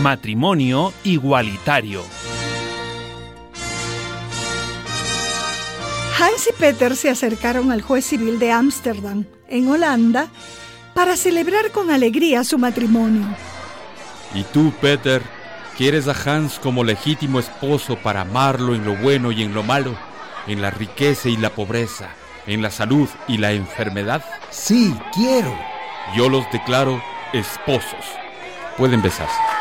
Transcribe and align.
Matrimonio 0.00 0.94
igualitario. 1.04 2.02
Hans 6.18 6.48
y 6.48 6.58
Peter 6.58 6.96
se 6.96 7.10
acercaron 7.10 7.70
al 7.70 7.82
juez 7.82 8.06
civil 8.06 8.38
de 8.38 8.50
Ámsterdam, 8.50 9.26
en 9.48 9.68
Holanda, 9.68 10.28
para 10.94 11.18
celebrar 11.18 11.70
con 11.70 11.90
alegría 11.90 12.44
su 12.44 12.56
matrimonio. 12.56 13.26
¿Y 14.34 14.44
tú, 14.44 14.72
Peter, 14.80 15.20
quieres 15.76 16.08
a 16.08 16.14
Hans 16.14 16.58
como 16.58 16.82
legítimo 16.82 17.38
esposo 17.38 17.96
para 17.96 18.22
amarlo 18.22 18.74
en 18.74 18.86
lo 18.86 18.96
bueno 18.96 19.32
y 19.32 19.42
en 19.42 19.52
lo 19.52 19.62
malo, 19.62 19.94
en 20.46 20.62
la 20.62 20.70
riqueza 20.70 21.28
y 21.28 21.36
la 21.36 21.50
pobreza, 21.50 22.08
en 22.46 22.62
la 22.62 22.70
salud 22.70 23.08
y 23.28 23.36
la 23.36 23.52
enfermedad? 23.52 24.24
Sí, 24.48 24.94
quiero. 25.12 25.54
Yo 26.16 26.30
los 26.30 26.50
declaro 26.50 27.02
esposos. 27.34 28.06
Pueden 28.78 29.02
besarse. 29.02 29.59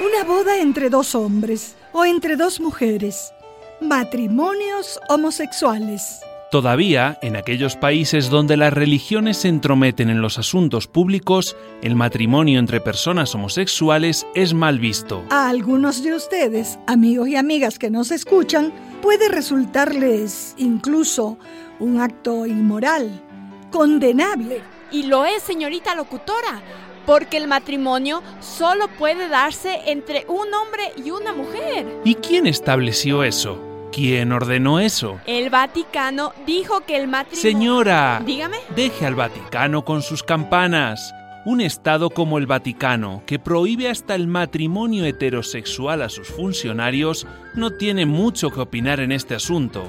Una 0.00 0.24
boda 0.24 0.56
entre 0.56 0.88
dos 0.88 1.14
hombres 1.14 1.76
o 1.92 2.06
entre 2.06 2.36
dos 2.36 2.58
mujeres. 2.58 3.34
Matrimonios 3.82 4.98
homosexuales. 5.10 6.20
Todavía, 6.50 7.18
en 7.20 7.36
aquellos 7.36 7.76
países 7.76 8.30
donde 8.30 8.56
las 8.56 8.72
religiones 8.72 9.36
se 9.36 9.48
entrometen 9.48 10.08
en 10.08 10.22
los 10.22 10.38
asuntos 10.38 10.86
públicos, 10.86 11.54
el 11.82 11.96
matrimonio 11.96 12.58
entre 12.58 12.80
personas 12.80 13.34
homosexuales 13.34 14.26
es 14.34 14.54
mal 14.54 14.78
visto. 14.78 15.22
A 15.28 15.50
algunos 15.50 16.02
de 16.02 16.14
ustedes, 16.14 16.78
amigos 16.86 17.28
y 17.28 17.36
amigas 17.36 17.78
que 17.78 17.90
nos 17.90 18.10
escuchan, 18.10 18.72
puede 19.02 19.28
resultarles 19.28 20.54
incluso 20.56 21.36
un 21.78 22.00
acto 22.00 22.46
inmoral, 22.46 23.22
condenable. 23.70 24.62
Y 24.90 25.02
lo 25.02 25.26
es, 25.26 25.42
señorita 25.42 25.94
locutora, 25.94 26.62
porque 27.06 27.36
el 27.36 27.48
matrimonio 27.48 28.22
solo 28.40 28.88
puede 28.98 29.28
darse 29.28 29.80
entre 29.86 30.24
un 30.28 30.52
hombre 30.54 30.92
y 30.96 31.10
una 31.10 31.32
mujer. 31.32 31.86
¿Y 32.04 32.14
quién 32.16 32.46
estableció 32.46 33.24
eso? 33.24 33.58
¿Quién 33.92 34.30
ordenó 34.30 34.78
eso? 34.78 35.20
El 35.26 35.50
Vaticano 35.50 36.32
dijo 36.46 36.82
que 36.82 36.96
el 36.96 37.08
matrimonio... 37.08 37.42
Señora, 37.42 38.22
dígame. 38.24 38.58
Deje 38.76 39.06
al 39.06 39.16
Vaticano 39.16 39.84
con 39.84 40.02
sus 40.02 40.22
campanas. 40.22 41.12
Un 41.44 41.60
Estado 41.60 42.10
como 42.10 42.38
el 42.38 42.46
Vaticano, 42.46 43.22
que 43.26 43.38
prohíbe 43.38 43.88
hasta 43.88 44.14
el 44.14 44.28
matrimonio 44.28 45.06
heterosexual 45.06 46.02
a 46.02 46.10
sus 46.10 46.28
funcionarios, 46.28 47.26
no 47.54 47.70
tiene 47.70 48.04
mucho 48.06 48.50
que 48.50 48.60
opinar 48.60 49.00
en 49.00 49.10
este 49.10 49.34
asunto. 49.34 49.88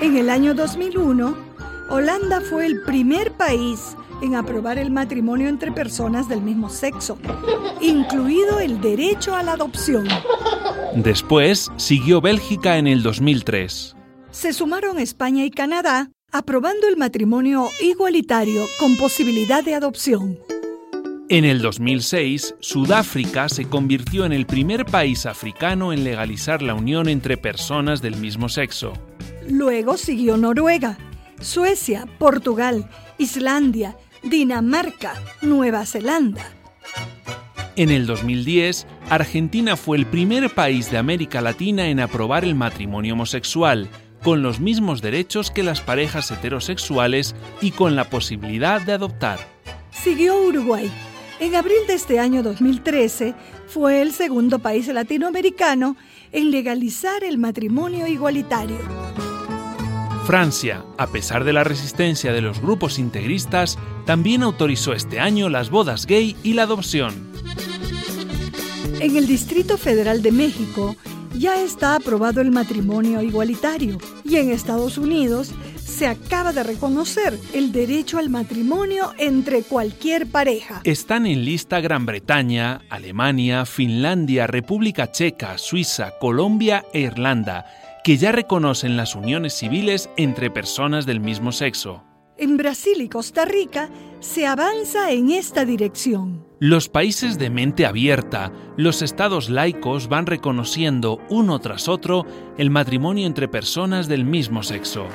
En 0.00 0.16
el 0.16 0.30
año 0.30 0.54
2001, 0.54 1.36
Holanda 1.90 2.40
fue 2.40 2.66
el 2.66 2.82
primer 2.82 3.32
país 3.32 3.96
en 4.24 4.34
aprobar 4.34 4.78
el 4.78 4.90
matrimonio 4.90 5.48
entre 5.48 5.70
personas 5.70 6.28
del 6.28 6.40
mismo 6.40 6.70
sexo, 6.70 7.18
incluido 7.80 8.58
el 8.58 8.80
derecho 8.80 9.36
a 9.36 9.42
la 9.42 9.52
adopción. 9.52 10.08
Después 10.96 11.70
siguió 11.76 12.20
Bélgica 12.20 12.78
en 12.78 12.86
el 12.86 13.02
2003. 13.02 13.94
Se 14.30 14.52
sumaron 14.52 14.98
España 14.98 15.44
y 15.44 15.50
Canadá, 15.50 16.10
aprobando 16.32 16.88
el 16.88 16.96
matrimonio 16.96 17.68
igualitario 17.80 18.64
con 18.80 18.96
posibilidad 18.96 19.62
de 19.62 19.74
adopción. 19.74 20.38
En 21.28 21.44
el 21.44 21.62
2006, 21.62 22.56
Sudáfrica 22.60 23.48
se 23.48 23.64
convirtió 23.64 24.24
en 24.24 24.32
el 24.32 24.46
primer 24.46 24.84
país 24.84 25.26
africano 25.26 25.92
en 25.92 26.04
legalizar 26.04 26.60
la 26.62 26.74
unión 26.74 27.08
entre 27.08 27.36
personas 27.36 28.02
del 28.02 28.16
mismo 28.16 28.48
sexo. 28.48 28.92
Luego 29.48 29.96
siguió 29.96 30.36
Noruega, 30.36 30.98
Suecia, 31.40 32.06
Portugal, 32.18 32.88
Islandia, 33.18 33.96
Dinamarca, 34.24 35.14
Nueva 35.42 35.84
Zelanda. 35.84 36.50
En 37.76 37.90
el 37.90 38.06
2010, 38.06 38.86
Argentina 39.10 39.76
fue 39.76 39.98
el 39.98 40.06
primer 40.06 40.54
país 40.54 40.90
de 40.90 40.98
América 40.98 41.40
Latina 41.40 41.88
en 41.88 42.00
aprobar 42.00 42.44
el 42.44 42.54
matrimonio 42.54 43.14
homosexual, 43.14 43.88
con 44.22 44.42
los 44.42 44.60
mismos 44.60 45.02
derechos 45.02 45.50
que 45.50 45.62
las 45.62 45.82
parejas 45.82 46.30
heterosexuales 46.30 47.34
y 47.60 47.72
con 47.72 47.96
la 47.96 48.08
posibilidad 48.08 48.80
de 48.80 48.92
adoptar. 48.92 49.38
Siguió 49.90 50.40
Uruguay. 50.40 50.90
En 51.40 51.56
abril 51.56 51.78
de 51.86 51.94
este 51.94 52.18
año 52.18 52.42
2013 52.42 53.34
fue 53.66 54.00
el 54.00 54.12
segundo 54.12 54.60
país 54.60 54.86
latinoamericano 54.88 55.96
en 56.32 56.50
legalizar 56.50 57.24
el 57.24 57.36
matrimonio 57.38 58.06
igualitario. 58.06 58.78
Francia, 60.24 60.82
a 60.96 61.06
pesar 61.08 61.44
de 61.44 61.52
la 61.52 61.64
resistencia 61.64 62.32
de 62.32 62.40
los 62.40 62.58
grupos 62.58 62.98
integristas, 62.98 63.78
también 64.06 64.42
autorizó 64.42 64.94
este 64.94 65.20
año 65.20 65.50
las 65.50 65.68
bodas 65.68 66.06
gay 66.06 66.34
y 66.42 66.54
la 66.54 66.62
adopción. 66.62 67.30
En 69.00 69.16
el 69.18 69.26
Distrito 69.26 69.76
Federal 69.76 70.22
de 70.22 70.32
México 70.32 70.96
ya 71.36 71.60
está 71.60 71.96
aprobado 71.96 72.40
el 72.40 72.52
matrimonio 72.52 73.20
igualitario 73.20 73.98
y 74.24 74.36
en 74.36 74.50
Estados 74.50 74.96
Unidos 74.96 75.52
se 75.76 76.06
acaba 76.06 76.54
de 76.54 76.62
reconocer 76.62 77.38
el 77.52 77.70
derecho 77.70 78.16
al 78.16 78.30
matrimonio 78.30 79.12
entre 79.18 79.62
cualquier 79.62 80.26
pareja. 80.26 80.80
Están 80.84 81.26
en 81.26 81.44
lista 81.44 81.80
Gran 81.80 82.06
Bretaña, 82.06 82.80
Alemania, 82.88 83.66
Finlandia, 83.66 84.46
República 84.46 85.12
Checa, 85.12 85.58
Suiza, 85.58 86.14
Colombia 86.18 86.82
e 86.94 87.00
Irlanda 87.00 87.66
que 88.04 88.18
ya 88.18 88.32
reconocen 88.32 88.98
las 88.98 89.16
uniones 89.16 89.54
civiles 89.54 90.10
entre 90.18 90.50
personas 90.50 91.06
del 91.06 91.20
mismo 91.20 91.52
sexo. 91.52 92.04
En 92.36 92.58
Brasil 92.58 93.00
y 93.00 93.08
Costa 93.08 93.46
Rica 93.46 93.88
se 94.20 94.46
avanza 94.46 95.10
en 95.10 95.30
esta 95.30 95.64
dirección. 95.64 96.44
Los 96.60 96.90
países 96.90 97.38
de 97.38 97.48
mente 97.48 97.86
abierta, 97.86 98.52
los 98.76 99.00
estados 99.00 99.48
laicos 99.48 100.08
van 100.08 100.26
reconociendo 100.26 101.20
uno 101.30 101.58
tras 101.60 101.88
otro 101.88 102.26
el 102.58 102.68
matrimonio 102.68 103.26
entre 103.26 103.48
personas 103.48 104.06
del 104.06 104.26
mismo 104.26 104.62
sexo. 104.62 105.06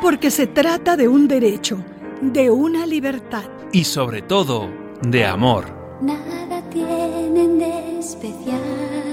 Porque 0.00 0.30
se 0.30 0.46
trata 0.46 0.96
de 0.96 1.08
un 1.08 1.26
derecho, 1.26 1.84
de 2.22 2.50
una 2.50 2.86
libertad. 2.86 3.50
Y 3.72 3.82
sobre 3.82 4.22
todo, 4.22 4.70
de 5.02 5.26
amor. 5.26 5.76
Nada 6.00 6.62
tienen 6.70 7.58
de 7.58 7.98
especial 7.98 9.07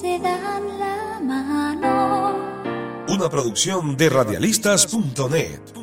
se 0.00 0.18
dan 0.20 0.78
la 0.78 1.18
mano. 1.20 2.36
Una 3.08 3.28
producción 3.28 3.96
de 3.96 4.08
radialistas.net. 4.08 5.77